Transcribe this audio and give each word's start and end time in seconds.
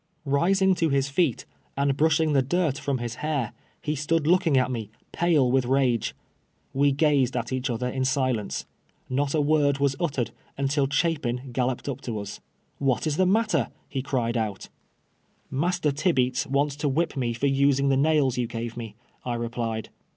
Rising 0.25 0.73
to 0.81 0.89
his 0.89 1.09
feet, 1.09 1.45
and 1.77 1.95
brushing 1.95 2.33
the 2.33 2.41
dirt 2.41 2.79
from 2.79 2.97
his 2.97 3.17
112 3.17 3.19
TWFX^TE 3.19 3.31
YEAKS 3.37 3.45
A 3.45 3.53
KLAVE. 3.53 3.83
hair, 3.83 3.91
lie 3.91 4.01
stood 4.01 4.27
looking 4.27 4.57
at 4.57 4.71
me, 4.71 4.89
pale 5.11 5.51
Avitli 5.51 5.69
rage. 5.69 6.15
We 6.73 6.91
gazed 6.91 7.37
at 7.37 7.53
each 7.53 7.69
other 7.69 7.87
in 7.87 8.03
silence. 8.05 8.65
]S'ot 9.11 9.35
a 9.35 9.41
word 9.41 9.77
was 9.77 9.95
ut 9.99 10.13
tered 10.13 10.31
until 10.57 10.87
Chapin 10.89 11.51
gidloped 11.53 11.87
up 11.87 12.01
to 12.01 12.17
us." 12.17 12.39
AVhat 12.81 13.05
is 13.05 13.17
the 13.17 13.27
matter 13.27 13.65
T' 13.69 13.75
he 13.99 14.01
ci'Ied 14.01 14.37
oat." 14.37 14.69
Master 15.51 15.91
Tibeats 15.91 16.47
wants 16.47 16.75
to 16.77 16.89
whip 16.89 17.15
me 17.15 17.33
for 17.33 17.45
using 17.45 17.89
the 17.89 17.95
nails 17.97 18.39
you 18.39 18.47
gave 18.47 18.75
me," 18.75 18.95
I 19.23 19.35
replied. 19.35 19.89